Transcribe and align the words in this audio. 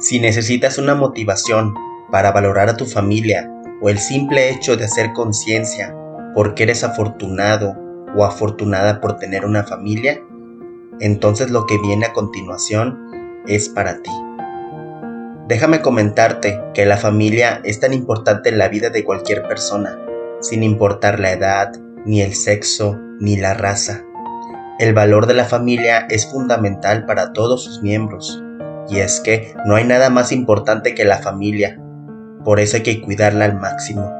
Si 0.00 0.18
necesitas 0.18 0.78
una 0.78 0.94
motivación 0.94 1.74
para 2.10 2.32
valorar 2.32 2.70
a 2.70 2.76
tu 2.78 2.86
familia 2.86 3.52
o 3.82 3.90
el 3.90 3.98
simple 3.98 4.48
hecho 4.48 4.78
de 4.78 4.86
hacer 4.86 5.12
conciencia 5.12 5.94
porque 6.34 6.62
eres 6.62 6.84
afortunado 6.84 7.76
o 8.16 8.24
afortunada 8.24 9.02
por 9.02 9.18
tener 9.18 9.44
una 9.44 9.62
familia, 9.62 10.18
entonces 11.00 11.50
lo 11.50 11.66
que 11.66 11.76
viene 11.76 12.06
a 12.06 12.14
continuación 12.14 13.42
es 13.46 13.68
para 13.68 14.00
ti. 14.00 14.10
Déjame 15.48 15.82
comentarte 15.82 16.58
que 16.72 16.86
la 16.86 16.96
familia 16.96 17.60
es 17.64 17.78
tan 17.78 17.92
importante 17.92 18.48
en 18.48 18.56
la 18.56 18.68
vida 18.68 18.88
de 18.88 19.04
cualquier 19.04 19.46
persona, 19.48 19.98
sin 20.40 20.62
importar 20.62 21.20
la 21.20 21.32
edad, 21.32 21.72
ni 22.06 22.22
el 22.22 22.34
sexo, 22.34 22.98
ni 23.20 23.36
la 23.36 23.52
raza. 23.52 24.02
El 24.78 24.94
valor 24.94 25.26
de 25.26 25.34
la 25.34 25.44
familia 25.44 26.06
es 26.08 26.26
fundamental 26.30 27.04
para 27.04 27.34
todos 27.34 27.64
sus 27.64 27.82
miembros, 27.82 28.42
y 28.90 28.98
es 28.98 29.20
que 29.20 29.54
no 29.64 29.76
hay 29.76 29.84
nada 29.84 30.10
más 30.10 30.32
importante 30.32 30.94
que 30.94 31.04
la 31.04 31.18
familia, 31.18 31.80
por 32.44 32.58
eso 32.60 32.76
hay 32.76 32.82
que 32.82 33.00
cuidarla 33.00 33.44
al 33.44 33.58
máximo. 33.58 34.12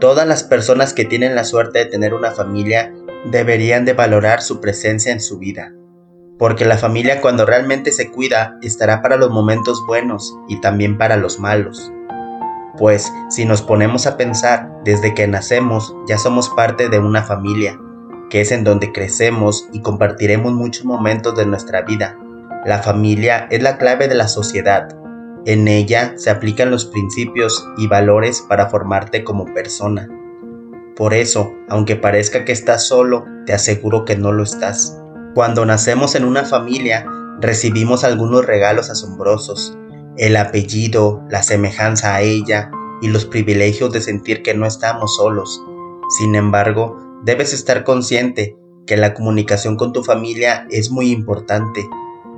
Todas 0.00 0.26
las 0.26 0.44
personas 0.44 0.94
que 0.94 1.04
tienen 1.04 1.34
la 1.34 1.44
suerte 1.44 1.80
de 1.80 1.86
tener 1.86 2.14
una 2.14 2.30
familia 2.30 2.92
deberían 3.30 3.84
de 3.84 3.92
valorar 3.92 4.40
su 4.40 4.60
presencia 4.60 5.12
en 5.12 5.20
su 5.20 5.38
vida, 5.38 5.72
porque 6.38 6.64
la 6.64 6.78
familia 6.78 7.20
cuando 7.20 7.44
realmente 7.44 7.92
se 7.92 8.10
cuida 8.10 8.56
estará 8.62 9.02
para 9.02 9.16
los 9.16 9.30
momentos 9.30 9.84
buenos 9.86 10.36
y 10.48 10.60
también 10.60 10.96
para 10.96 11.16
los 11.16 11.38
malos. 11.38 11.92
Pues 12.78 13.12
si 13.28 13.44
nos 13.44 13.60
ponemos 13.60 14.06
a 14.06 14.16
pensar, 14.16 14.70
desde 14.84 15.14
que 15.14 15.26
nacemos 15.26 15.94
ya 16.06 16.16
somos 16.16 16.48
parte 16.50 16.88
de 16.88 17.00
una 17.00 17.24
familia, 17.24 17.78
que 18.30 18.40
es 18.40 18.52
en 18.52 18.62
donde 18.62 18.92
crecemos 18.92 19.68
y 19.72 19.80
compartiremos 19.82 20.52
muchos 20.52 20.84
momentos 20.84 21.36
de 21.36 21.44
nuestra 21.44 21.82
vida. 21.82 22.16
La 22.64 22.82
familia 22.82 23.46
es 23.50 23.62
la 23.62 23.78
clave 23.78 24.08
de 24.08 24.14
la 24.14 24.28
sociedad. 24.28 24.88
En 25.46 25.68
ella 25.68 26.14
se 26.16 26.30
aplican 26.30 26.70
los 26.70 26.86
principios 26.86 27.64
y 27.78 27.86
valores 27.86 28.44
para 28.48 28.68
formarte 28.68 29.22
como 29.24 29.44
persona. 29.54 30.08
Por 30.96 31.14
eso, 31.14 31.52
aunque 31.68 31.94
parezca 31.94 32.44
que 32.44 32.52
estás 32.52 32.86
solo, 32.86 33.24
te 33.46 33.52
aseguro 33.52 34.04
que 34.04 34.16
no 34.16 34.32
lo 34.32 34.42
estás. 34.42 35.00
Cuando 35.34 35.64
nacemos 35.64 36.16
en 36.16 36.24
una 36.24 36.44
familia, 36.44 37.06
recibimos 37.40 38.02
algunos 38.02 38.44
regalos 38.44 38.90
asombrosos, 38.90 39.78
el 40.16 40.36
apellido, 40.36 41.22
la 41.30 41.44
semejanza 41.44 42.16
a 42.16 42.22
ella 42.22 42.72
y 43.00 43.08
los 43.08 43.24
privilegios 43.24 43.92
de 43.92 44.00
sentir 44.00 44.42
que 44.42 44.54
no 44.54 44.66
estamos 44.66 45.16
solos. 45.16 45.62
Sin 46.18 46.34
embargo, 46.34 46.96
debes 47.24 47.52
estar 47.52 47.84
consciente 47.84 48.56
que 48.86 48.96
la 48.96 49.14
comunicación 49.14 49.76
con 49.76 49.92
tu 49.92 50.02
familia 50.02 50.66
es 50.70 50.90
muy 50.90 51.12
importante, 51.12 51.86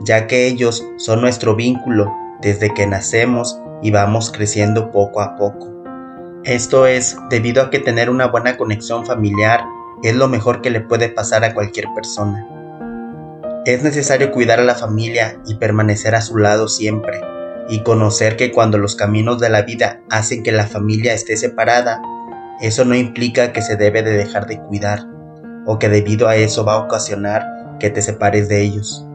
ya 0.05 0.27
que 0.27 0.47
ellos 0.47 0.85
son 0.97 1.21
nuestro 1.21 1.55
vínculo 1.55 2.13
desde 2.41 2.73
que 2.73 2.87
nacemos 2.87 3.61
y 3.83 3.91
vamos 3.91 4.31
creciendo 4.31 4.91
poco 4.91 5.21
a 5.21 5.37
poco. 5.37 5.69
Esto 6.45 6.87
es 6.87 7.17
debido 7.29 7.63
a 7.63 7.71
que 7.71 7.79
tener 7.79 8.09
una 8.09 8.27
buena 8.27 8.57
conexión 8.57 9.05
familiar 9.05 9.63
es 10.03 10.15
lo 10.15 10.29
mejor 10.29 10.63
que 10.63 10.71
le 10.71 10.81
puede 10.81 11.11
pasar 11.11 11.45
a 11.45 11.55
cualquier 11.55 11.87
persona. 11.95 12.47
Es 13.67 13.83
necesario 13.83 14.31
cuidar 14.31 14.59
a 14.59 14.65
la 14.65 14.75
familia 14.75 15.39
y 15.47 15.57
permanecer 15.57 16.15
a 16.15 16.23
su 16.23 16.39
lado 16.39 16.67
siempre, 16.69 17.21
y 17.69 17.83
conocer 17.83 18.37
que 18.37 18.53
cuando 18.53 18.79
los 18.79 18.97
caminos 18.97 19.39
de 19.39 19.51
la 19.51 19.63
vida 19.63 20.01
hacen 20.09 20.43
que 20.43 20.51
la 20.51 20.67
familia 20.67 21.13
esté 21.13 21.37
separada, 21.37 22.01
eso 22.61 22.87
no 22.87 22.95
implica 22.95 23.53
que 23.53 23.61
se 23.61 23.77
debe 23.77 24.03
de 24.03 24.13
dejar 24.13 24.47
de 24.47 24.61
cuidar, 24.61 25.07
o 25.67 25.79
que 25.79 25.91
debido 25.91 26.27
a 26.27 26.37
eso 26.37 26.65
va 26.65 26.75
a 26.75 26.81
ocasionar 26.81 27.47
que 27.79 27.91
te 27.91 28.01
separes 28.01 28.49
de 28.49 28.63
ellos. 28.63 29.07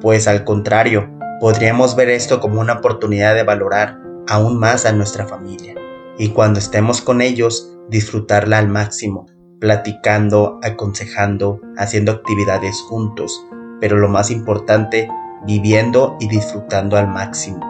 Pues 0.00 0.28
al 0.28 0.44
contrario, 0.44 1.10
podríamos 1.40 1.96
ver 1.96 2.08
esto 2.08 2.40
como 2.40 2.60
una 2.60 2.74
oportunidad 2.74 3.34
de 3.34 3.42
valorar 3.42 3.98
aún 4.28 4.58
más 4.58 4.86
a 4.86 4.92
nuestra 4.92 5.26
familia, 5.26 5.74
y 6.18 6.28
cuando 6.28 6.58
estemos 6.58 7.00
con 7.00 7.20
ellos, 7.20 7.76
disfrutarla 7.88 8.58
al 8.58 8.68
máximo, 8.68 9.26
platicando, 9.60 10.60
aconsejando, 10.62 11.60
haciendo 11.76 12.12
actividades 12.12 12.80
juntos, 12.82 13.44
pero 13.80 13.96
lo 13.96 14.08
más 14.08 14.30
importante, 14.30 15.08
viviendo 15.46 16.16
y 16.20 16.28
disfrutando 16.28 16.96
al 16.96 17.08
máximo. 17.08 17.60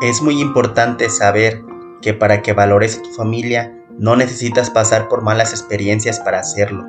Es 0.00 0.22
muy 0.22 0.40
importante 0.40 1.10
saber 1.10 1.62
que 2.00 2.14
para 2.14 2.40
que 2.40 2.52
valores 2.52 2.98
a 2.98 3.02
tu 3.02 3.10
familia 3.10 3.74
no 3.98 4.16
necesitas 4.16 4.70
pasar 4.70 5.08
por 5.08 5.22
malas 5.22 5.50
experiencias 5.50 6.20
para 6.20 6.38
hacerlo, 6.38 6.84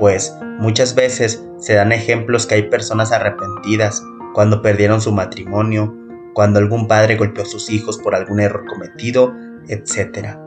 pues 0.00 0.34
muchas 0.58 0.94
veces 0.94 1.44
se 1.58 1.74
dan 1.74 1.92
ejemplos 1.92 2.46
que 2.46 2.56
hay 2.56 2.62
personas 2.70 3.12
arrepentidas 3.12 4.02
cuando 4.34 4.62
perdieron 4.62 5.02
su 5.02 5.12
matrimonio, 5.12 5.94
cuando 6.32 6.58
algún 6.58 6.88
padre 6.88 7.16
golpeó 7.16 7.44
a 7.44 7.46
sus 7.46 7.70
hijos 7.70 7.98
por 7.98 8.14
algún 8.14 8.40
error 8.40 8.64
cometido, 8.66 9.34
etc. 9.68 10.38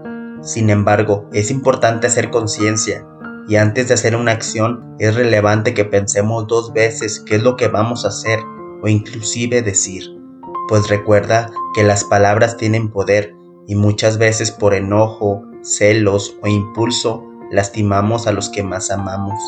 Sin 0.42 0.72
embargo, 0.72 1.30
es 1.34 1.52
importante 1.52 2.08
hacer 2.08 2.32
conciencia 2.32 3.06
y 3.48 3.58
antes 3.58 3.90
de 3.90 3.94
hacer 3.94 4.16
una 4.16 4.32
acción 4.32 4.96
es 4.98 5.16
relevante 5.16 5.76
que 5.76 5.86
pensemos 5.86 6.48
dos 6.48 6.74
veces 6.74 7.20
qué 7.20 7.36
es 7.36 7.44
lo 7.44 7.56
que 7.56 7.68
vamos 7.68 8.06
a 8.06 8.08
hacer 8.08 8.40
o 8.82 8.88
inclusive 8.88 9.62
decir, 9.62 10.04
pues 10.68 10.90
recuerda 10.90 11.52
que 11.76 11.84
las 11.84 12.04
palabras 12.04 12.58
tienen 12.58 12.90
poder 12.90 13.36
y 13.68 13.76
muchas 13.76 14.18
veces 14.18 14.50
por 14.50 14.74
enojo, 14.74 15.46
celos 15.62 16.38
o 16.42 16.48
impulso 16.48 17.24
lastimamos 17.52 18.28
a 18.28 18.32
los 18.32 18.50
que 18.50 18.64
más 18.64 18.92
amamos. 18.92 19.40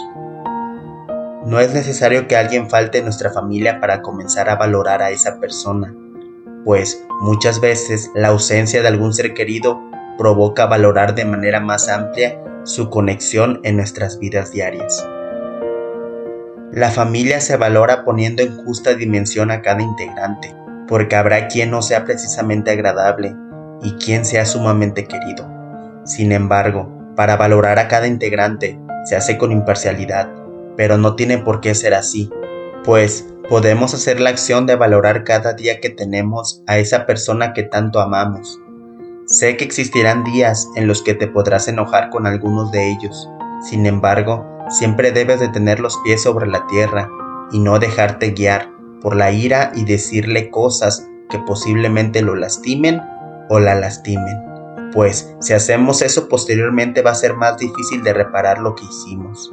No 1.46 1.60
es 1.60 1.74
necesario 1.74 2.28
que 2.28 2.36
alguien 2.36 2.70
falte 2.70 3.00
en 3.00 3.04
nuestra 3.06 3.32
familia 3.32 3.80
para 3.80 4.02
comenzar 4.02 4.50
a 4.50 4.56
valorar 4.56 5.02
a 5.02 5.12
esa 5.12 5.40
persona, 5.40 5.94
pues 6.64 7.06
muchas 7.22 7.62
veces 7.62 8.10
la 8.16 8.30
ausencia 8.30 8.82
de 8.82 8.88
algún 8.88 9.14
ser 9.14 9.34
querido 9.34 9.80
provoca 10.18 10.66
valorar 10.66 11.14
de 11.14 11.26
manera 11.26 11.60
más 11.60 11.90
amplia 11.90 12.42
su 12.64 12.90
conexión 12.90 13.60
en 13.64 13.78
nuestras 13.78 14.18
vidas 14.18 14.52
diarias. 14.52 15.08
La 16.72 16.90
familia 16.90 17.40
se 17.42 17.58
valora 17.58 18.04
poniendo 18.04 18.42
en 18.42 18.58
justa 18.58 18.96
dimensión 18.96 19.52
a 19.52 19.62
cada 19.62 19.82
integrante, 19.82 20.56
porque 20.88 21.16
habrá 21.16 21.48
quien 21.48 21.72
no 21.72 21.82
sea 21.82 22.06
precisamente 22.06 22.72
agradable 22.72 23.36
y 23.82 23.94
quien 23.94 24.26
sea 24.26 24.46
sumamente 24.46 25.06
querido. 25.06 25.48
Sin 26.06 26.32
embargo, 26.32 26.95
para 27.16 27.38
valorar 27.38 27.80
a 27.80 27.88
cada 27.88 28.08
integrante 28.08 28.80
se 29.06 29.16
hace 29.16 29.38
con 29.38 29.52
imparcialidad, 29.52 30.30
pero 30.78 30.98
no 30.98 31.16
tiene 31.16 31.38
por 31.38 31.62
qué 31.62 31.76
ser 31.76 31.94
así, 31.94 32.30
pues 32.84 33.26
podemos 33.50 33.94
hacer 33.94 34.20
la 34.20 34.32
acción 34.32 34.66
de 34.66 34.76
valorar 34.76 35.24
cada 35.24 35.54
día 35.54 35.80
que 35.80 35.90
tenemos 35.90 36.64
a 36.68 36.78
esa 36.78 37.06
persona 37.06 37.54
que 37.54 37.64
tanto 37.64 38.00
amamos 38.00 38.60
Sé 39.28 39.58
que 39.58 39.66
existirán 39.66 40.24
días 40.24 40.70
en 40.76 40.88
los 40.88 41.02
que 41.02 41.16
te 41.16 41.26
podrás 41.28 41.68
enojar 41.68 42.12
con 42.12 42.28
algunos 42.28 42.72
de 42.72 42.92
ellos. 42.92 43.28
Sin 43.68 43.88
embargo, 43.88 44.46
siempre 44.70 45.12
debes 45.12 45.40
de 45.40 45.48
tener 45.48 45.80
los 45.80 45.98
pies 46.04 46.22
sobre 46.22 46.46
la 46.46 46.68
tierra 46.68 47.10
y 47.52 47.60
no 47.60 47.80
dejarte 47.80 48.32
guiar 48.32 48.70
por 49.02 49.16
la 49.16 49.32
ira 49.32 49.72
y 49.74 49.84
decirle 49.84 50.52
cosas 50.52 51.08
que 51.32 51.40
posiblemente 51.40 52.22
lo 52.22 52.36
lastimen 52.36 53.02
o 53.50 53.60
la 53.60 53.74
lastimen. 53.74 54.55
Pues 54.96 55.36
si 55.42 55.54
hacemos 55.54 56.02
eso 56.02 56.30
posteriormente 56.30 57.02
va 57.02 57.12
a 57.12 57.16
ser 57.16 57.36
más 57.36 57.58
difícil 57.58 58.02
de 58.02 58.14
reparar 58.14 58.60
lo 58.60 58.76
que 58.76 58.86
hicimos. 58.86 59.52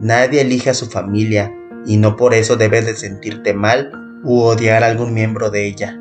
Nadie 0.00 0.40
elige 0.40 0.70
a 0.70 0.74
su 0.74 0.86
familia 0.86 1.52
y 1.84 1.96
no 1.96 2.16
por 2.16 2.32
eso 2.32 2.56
debes 2.56 2.86
de 2.86 2.94
sentirte 2.94 3.54
mal 3.54 3.90
u 4.22 4.40
odiar 4.40 4.84
a 4.84 4.86
algún 4.86 5.14
miembro 5.14 5.50
de 5.50 5.66
ella. 5.66 5.98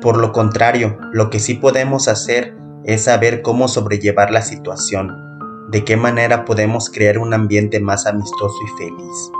Por 0.00 0.18
lo 0.18 0.32
contrario, 0.32 0.98
lo 1.12 1.30
que 1.30 1.40
sí 1.40 1.54
podemos 1.54 2.06
hacer 2.06 2.54
es 2.84 3.04
saber 3.04 3.42
cómo 3.42 3.68
sobrellevar 3.68 4.30
la 4.30 4.42
situación, 4.42 5.12
de 5.70 5.84
qué 5.84 5.96
manera 5.96 6.44
podemos 6.44 6.90
crear 6.90 7.18
un 7.18 7.34
ambiente 7.34 7.80
más 7.80 8.06
amistoso 8.06 8.56
y 8.64 8.84
feliz. 8.84 9.32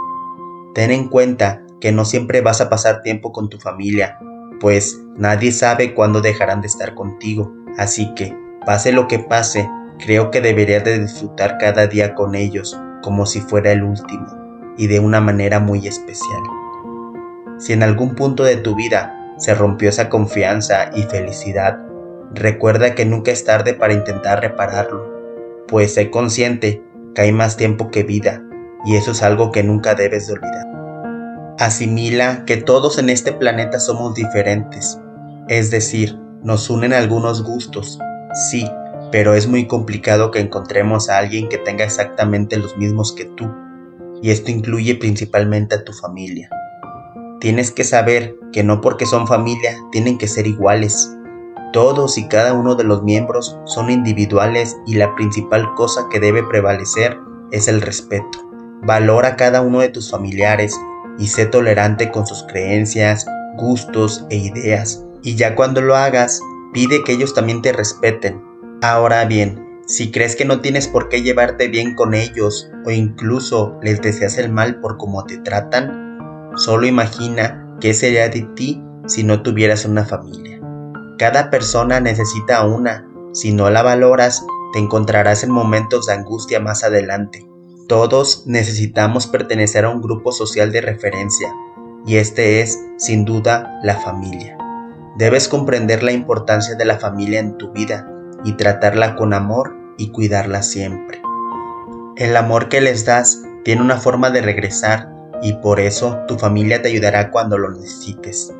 Ten 0.74 0.90
en 0.90 1.08
cuenta 1.08 1.64
que 1.80 1.92
no 1.92 2.04
siempre 2.04 2.40
vas 2.40 2.60
a 2.60 2.68
pasar 2.68 3.02
tiempo 3.02 3.32
con 3.32 3.48
tu 3.48 3.58
familia, 3.58 4.18
pues 4.60 5.00
nadie 5.16 5.52
sabe 5.52 5.94
cuándo 5.94 6.20
dejarán 6.20 6.60
de 6.60 6.66
estar 6.66 6.94
contigo, 6.94 7.52
así 7.78 8.12
que, 8.14 8.36
pase 8.64 8.92
lo 8.92 9.08
que 9.08 9.18
pase, 9.18 9.68
creo 9.98 10.30
que 10.30 10.40
deberías 10.40 10.84
de 10.84 10.98
disfrutar 10.98 11.58
cada 11.58 11.86
día 11.86 12.14
con 12.14 12.34
ellos 12.34 12.78
como 13.02 13.26
si 13.26 13.40
fuera 13.40 13.72
el 13.72 13.82
último, 13.82 14.26
y 14.76 14.86
de 14.86 15.00
una 15.00 15.20
manera 15.20 15.60
muy 15.60 15.86
especial. 15.86 16.42
Si 17.58 17.72
en 17.72 17.82
algún 17.82 18.14
punto 18.14 18.44
de 18.44 18.56
tu 18.56 18.74
vida 18.74 19.34
se 19.38 19.54
rompió 19.54 19.88
esa 19.88 20.08
confianza 20.08 20.90
y 20.94 21.02
felicidad, 21.04 21.78
recuerda 22.32 22.94
que 22.94 23.04
nunca 23.04 23.30
es 23.30 23.44
tarde 23.44 23.74
para 23.74 23.94
intentar 23.94 24.40
repararlo, 24.40 25.64
pues 25.66 25.94
sé 25.94 26.10
consciente 26.10 26.82
que 27.14 27.22
hay 27.22 27.32
más 27.32 27.56
tiempo 27.56 27.90
que 27.90 28.02
vida 28.02 28.42
y 28.84 28.96
eso 28.96 29.12
es 29.12 29.22
algo 29.22 29.50
que 29.50 29.62
nunca 29.62 29.94
debes 29.94 30.26
de 30.26 30.34
olvidar. 30.34 30.66
Asimila 31.58 32.44
que 32.46 32.56
todos 32.56 32.98
en 32.98 33.10
este 33.10 33.32
planeta 33.32 33.78
somos 33.80 34.14
diferentes, 34.14 34.98
es 35.48 35.70
decir, 35.70 36.18
nos 36.42 36.70
unen 36.70 36.94
algunos 36.94 37.42
gustos, 37.42 37.98
sí, 38.34 38.68
pero 39.12 39.34
es 39.34 39.46
muy 39.46 39.66
complicado 39.66 40.30
que 40.30 40.40
encontremos 40.40 41.08
a 41.08 41.18
alguien 41.18 41.48
que 41.48 41.58
tenga 41.58 41.84
exactamente 41.84 42.56
los 42.56 42.76
mismos 42.76 43.12
que 43.12 43.24
tú, 43.24 43.50
y 44.22 44.30
esto 44.30 44.50
incluye 44.50 44.94
principalmente 44.94 45.74
a 45.74 45.84
tu 45.84 45.92
familia. 45.92 46.48
tienes 47.40 47.70
que 47.70 47.84
saber 47.84 48.36
que 48.52 48.62
no 48.62 48.82
porque 48.82 49.06
son 49.06 49.26
familia 49.26 49.74
tienen 49.92 50.18
que 50.18 50.28
ser 50.28 50.46
iguales. 50.46 51.10
Todos 51.72 52.18
y 52.18 52.28
cada 52.28 52.52
uno 52.52 52.74
de 52.74 52.84
los 52.84 53.02
miembros 53.02 53.58
son 53.64 53.90
individuales 53.90 54.76
y 54.86 54.96
la 54.96 55.14
principal 55.14 55.72
cosa 55.74 56.06
que 56.10 56.20
debe 56.20 56.42
prevalecer 56.42 57.16
es 57.50 57.66
el 57.66 57.80
respeto. 57.80 58.38
Valora 58.82 59.28
a 59.28 59.36
cada 59.36 59.62
uno 59.62 59.80
de 59.80 59.88
tus 59.88 60.10
familiares 60.10 60.78
y 61.18 61.28
sé 61.28 61.46
tolerante 61.46 62.10
con 62.10 62.26
sus 62.26 62.42
creencias, 62.44 63.26
gustos 63.56 64.24
e 64.30 64.36
ideas. 64.36 65.04
Y 65.22 65.36
ya 65.36 65.54
cuando 65.54 65.80
lo 65.80 65.96
hagas, 65.96 66.40
pide 66.72 67.02
que 67.04 67.12
ellos 67.12 67.34
también 67.34 67.62
te 67.62 67.72
respeten. 67.72 68.42
Ahora 68.82 69.24
bien, 69.24 69.80
si 69.86 70.10
crees 70.10 70.36
que 70.36 70.44
no 70.44 70.60
tienes 70.60 70.88
por 70.88 71.08
qué 71.08 71.22
llevarte 71.22 71.68
bien 71.68 71.94
con 71.94 72.14
ellos 72.14 72.70
o 72.86 72.90
incluso 72.90 73.76
les 73.82 74.00
deseas 74.00 74.38
el 74.38 74.50
mal 74.50 74.80
por 74.80 74.96
cómo 74.96 75.24
te 75.24 75.38
tratan, 75.38 76.52
solo 76.56 76.86
imagina 76.86 77.76
qué 77.80 77.92
sería 77.92 78.28
de 78.28 78.42
ti 78.54 78.82
si 79.06 79.24
no 79.24 79.42
tuvieras 79.42 79.84
una 79.84 80.04
familia. 80.04 80.60
Cada 81.18 81.50
persona 81.50 82.00
necesita 82.00 82.64
una. 82.64 83.06
Si 83.32 83.52
no 83.52 83.68
la 83.70 83.82
valoras, 83.82 84.44
te 84.72 84.78
encontrarás 84.78 85.42
en 85.42 85.50
momentos 85.50 86.06
de 86.06 86.14
angustia 86.14 86.60
más 86.60 86.84
adelante. 86.84 87.46
Todos 87.88 88.44
necesitamos 88.46 89.26
pertenecer 89.26 89.84
a 89.84 89.90
un 89.90 90.00
grupo 90.00 90.30
social 90.30 90.70
de 90.70 90.80
referencia, 90.80 91.52
y 92.06 92.16
este 92.16 92.60
es, 92.60 92.78
sin 92.96 93.24
duda, 93.24 93.80
la 93.82 93.96
familia. 93.96 94.59
Debes 95.20 95.48
comprender 95.48 96.02
la 96.02 96.12
importancia 96.12 96.76
de 96.76 96.86
la 96.86 96.98
familia 96.98 97.40
en 97.40 97.58
tu 97.58 97.70
vida 97.72 98.10
y 98.42 98.54
tratarla 98.54 99.16
con 99.16 99.34
amor 99.34 99.76
y 99.98 100.12
cuidarla 100.12 100.62
siempre. 100.62 101.20
El 102.16 102.34
amor 102.38 102.70
que 102.70 102.80
les 102.80 103.04
das 103.04 103.42
tiene 103.62 103.82
una 103.82 103.98
forma 103.98 104.30
de 104.30 104.40
regresar 104.40 105.10
y 105.42 105.52
por 105.52 105.78
eso 105.78 106.20
tu 106.26 106.38
familia 106.38 106.80
te 106.80 106.88
ayudará 106.88 107.30
cuando 107.30 107.58
lo 107.58 107.70
necesites. 107.70 108.50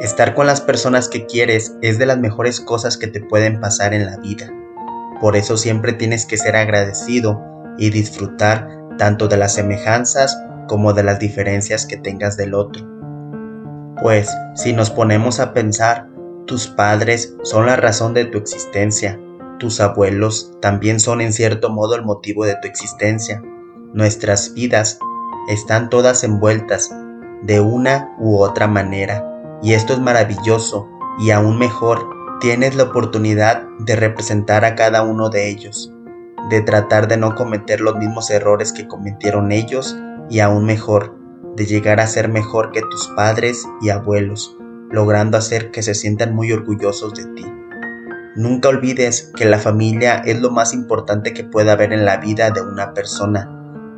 Estar 0.00 0.36
con 0.36 0.46
las 0.46 0.60
personas 0.60 1.08
que 1.08 1.26
quieres 1.26 1.74
es 1.82 1.98
de 1.98 2.06
las 2.06 2.18
mejores 2.18 2.60
cosas 2.60 2.96
que 2.96 3.08
te 3.08 3.18
pueden 3.18 3.60
pasar 3.60 3.92
en 3.92 4.06
la 4.06 4.16
vida. 4.18 4.48
Por 5.20 5.34
eso 5.34 5.56
siempre 5.56 5.94
tienes 5.94 6.26
que 6.26 6.36
ser 6.36 6.54
agradecido 6.54 7.42
y 7.76 7.90
disfrutar 7.90 8.68
tanto 8.98 9.26
de 9.26 9.36
las 9.36 9.54
semejanzas 9.54 10.38
como 10.68 10.92
de 10.92 11.02
las 11.02 11.18
diferencias 11.18 11.86
que 11.86 11.96
tengas 11.96 12.36
del 12.36 12.54
otro. 12.54 12.94
Pues 14.04 14.36
si 14.52 14.74
nos 14.74 14.90
ponemos 14.90 15.40
a 15.40 15.54
pensar, 15.54 16.10
tus 16.46 16.66
padres 16.66 17.34
son 17.42 17.64
la 17.64 17.76
razón 17.76 18.12
de 18.12 18.26
tu 18.26 18.36
existencia, 18.36 19.18
tus 19.58 19.80
abuelos 19.80 20.52
también 20.60 21.00
son 21.00 21.22
en 21.22 21.32
cierto 21.32 21.70
modo 21.70 21.94
el 21.94 22.04
motivo 22.04 22.44
de 22.44 22.54
tu 22.60 22.68
existencia. 22.68 23.42
Nuestras 23.94 24.52
vidas 24.52 24.98
están 25.48 25.88
todas 25.88 26.22
envueltas 26.22 26.94
de 27.44 27.60
una 27.60 28.14
u 28.18 28.36
otra 28.36 28.66
manera 28.66 29.24
y 29.62 29.72
esto 29.72 29.94
es 29.94 30.00
maravilloso 30.00 30.86
y 31.18 31.30
aún 31.30 31.56
mejor, 31.58 32.06
tienes 32.42 32.74
la 32.74 32.82
oportunidad 32.82 33.62
de 33.78 33.96
representar 33.96 34.66
a 34.66 34.74
cada 34.74 35.02
uno 35.02 35.30
de 35.30 35.48
ellos, 35.48 35.90
de 36.50 36.60
tratar 36.60 37.08
de 37.08 37.16
no 37.16 37.34
cometer 37.34 37.80
los 37.80 37.96
mismos 37.96 38.28
errores 38.28 38.70
que 38.74 38.86
cometieron 38.86 39.50
ellos 39.50 39.96
y 40.28 40.40
aún 40.40 40.66
mejor, 40.66 41.13
de 41.56 41.66
llegar 41.66 42.00
a 42.00 42.06
ser 42.06 42.28
mejor 42.28 42.72
que 42.72 42.82
tus 42.82 43.08
padres 43.16 43.66
y 43.80 43.90
abuelos, 43.90 44.56
logrando 44.90 45.38
hacer 45.38 45.70
que 45.70 45.82
se 45.82 45.94
sientan 45.94 46.34
muy 46.34 46.52
orgullosos 46.52 47.14
de 47.14 47.24
ti. 47.34 47.44
Nunca 48.36 48.68
olvides 48.68 49.30
que 49.36 49.44
la 49.44 49.58
familia 49.58 50.16
es 50.24 50.40
lo 50.40 50.50
más 50.50 50.74
importante 50.74 51.32
que 51.32 51.44
puede 51.44 51.70
haber 51.70 51.92
en 51.92 52.04
la 52.04 52.16
vida 52.16 52.50
de 52.50 52.62
una 52.62 52.92
persona, 52.92 53.48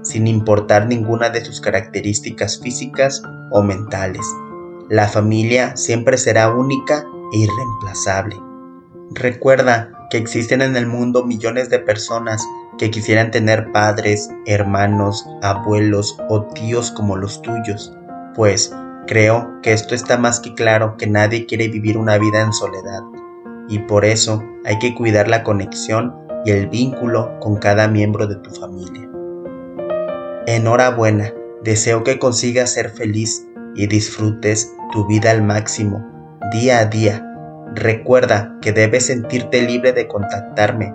sin 0.02 0.26
importar 0.26 0.86
ninguna 0.86 1.30
de 1.30 1.44
sus 1.44 1.60
características 1.60 2.60
físicas 2.60 3.22
o 3.50 3.62
mentales. 3.62 4.26
La 4.90 5.08
familia 5.08 5.76
siempre 5.76 6.18
será 6.18 6.54
única 6.54 7.04
e 7.32 7.38
irreemplazable. 7.38 8.36
Recuerda 9.12 10.06
que 10.10 10.18
existen 10.18 10.62
en 10.62 10.76
el 10.76 10.86
mundo 10.86 11.24
millones 11.24 11.70
de 11.70 11.78
personas 11.78 12.42
que 12.78 12.90
quisieran 12.90 13.30
tener 13.30 13.72
padres, 13.72 14.30
hermanos, 14.46 15.26
abuelos 15.42 16.16
o 16.28 16.44
tíos 16.44 16.90
como 16.90 17.16
los 17.16 17.40
tuyos, 17.42 17.96
pues 18.34 18.74
creo 19.06 19.60
que 19.62 19.72
esto 19.72 19.94
está 19.94 20.18
más 20.18 20.40
que 20.40 20.54
claro 20.54 20.96
que 20.96 21.06
nadie 21.06 21.46
quiere 21.46 21.68
vivir 21.68 21.96
una 21.96 22.18
vida 22.18 22.40
en 22.40 22.52
soledad, 22.52 23.02
y 23.68 23.78
por 23.80 24.04
eso 24.04 24.42
hay 24.64 24.78
que 24.78 24.94
cuidar 24.94 25.28
la 25.28 25.42
conexión 25.42 26.14
y 26.44 26.50
el 26.50 26.68
vínculo 26.68 27.38
con 27.40 27.56
cada 27.56 27.88
miembro 27.88 28.26
de 28.26 28.36
tu 28.36 28.50
familia. 28.50 29.08
Enhorabuena, 30.46 31.32
deseo 31.64 32.04
que 32.04 32.18
consigas 32.18 32.72
ser 32.72 32.90
feliz 32.90 33.46
y 33.74 33.86
disfrutes 33.88 34.72
tu 34.92 35.06
vida 35.06 35.30
al 35.30 35.42
máximo, 35.42 36.06
día 36.52 36.78
a 36.78 36.84
día. 36.84 37.22
Recuerda 37.74 38.56
que 38.62 38.72
debes 38.72 39.06
sentirte 39.06 39.62
libre 39.62 39.92
de 39.92 40.06
contactarme 40.06 40.94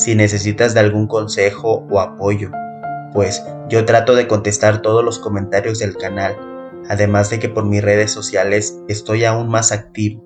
si 0.00 0.14
necesitas 0.14 0.72
de 0.72 0.80
algún 0.80 1.06
consejo 1.06 1.86
o 1.90 2.00
apoyo, 2.00 2.50
pues 3.12 3.44
yo 3.68 3.84
trato 3.84 4.14
de 4.14 4.26
contestar 4.26 4.80
todos 4.80 5.04
los 5.04 5.18
comentarios 5.18 5.78
del 5.78 5.94
canal, 5.94 6.38
además 6.88 7.28
de 7.28 7.38
que 7.38 7.50
por 7.50 7.66
mis 7.66 7.82
redes 7.82 8.10
sociales 8.10 8.78
estoy 8.88 9.26
aún 9.26 9.50
más 9.50 9.72
activo. 9.72 10.24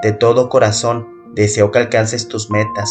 De 0.00 0.12
todo 0.12 0.48
corazón 0.48 1.08
deseo 1.34 1.72
que 1.72 1.80
alcances 1.80 2.28
tus 2.28 2.50
metas 2.50 2.88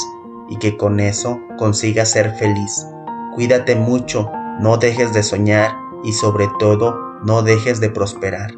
y 0.50 0.58
que 0.58 0.76
con 0.76 1.00
eso 1.00 1.40
consigas 1.58 2.12
ser 2.12 2.36
feliz. 2.36 2.86
Cuídate 3.34 3.76
mucho, 3.76 4.30
no 4.60 4.76
dejes 4.76 5.14
de 5.14 5.24
soñar 5.24 5.72
y 6.04 6.12
sobre 6.12 6.50
todo 6.60 7.00
no 7.24 7.44
dejes 7.44 7.80
de 7.80 7.90
prosperar. 7.90 8.52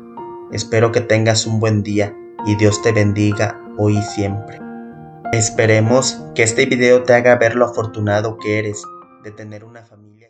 Espero 0.51 0.91
que 0.91 1.01
tengas 1.01 1.45
un 1.45 1.59
buen 1.59 1.83
día 1.83 2.11
y 2.47 2.55
Dios 2.55 2.81
te 2.81 2.91
bendiga 2.91 3.61
hoy 3.77 3.97
y 3.99 4.01
siempre. 4.01 4.64
Esperemos 5.31 6.21
que 6.33 6.43
este 6.43 6.65
video 6.65 7.03
te 7.03 7.13
haga 7.13 7.35
ver 7.35 7.55
lo 7.55 7.65
afortunado 7.65 8.37
que 8.37 8.59
eres 8.59 8.83
de 9.23 9.31
tener 9.31 9.65
una 9.65 9.83
familia 9.83 10.24